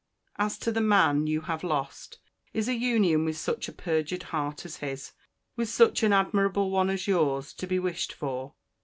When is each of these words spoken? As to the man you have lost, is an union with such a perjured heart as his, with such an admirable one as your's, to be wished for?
As 0.37 0.57
to 0.57 0.71
the 0.71 0.81
man 0.81 1.27
you 1.27 1.41
have 1.41 1.63
lost, 1.63 2.17
is 2.55 2.67
an 2.67 2.81
union 2.81 3.23
with 3.23 3.37
such 3.37 3.67
a 3.67 3.71
perjured 3.71 4.23
heart 4.33 4.65
as 4.65 4.77
his, 4.77 5.11
with 5.55 5.69
such 5.69 6.01
an 6.01 6.11
admirable 6.11 6.71
one 6.71 6.89
as 6.89 7.05
your's, 7.05 7.53
to 7.53 7.67
be 7.67 7.77
wished 7.77 8.11
for? 8.11 8.55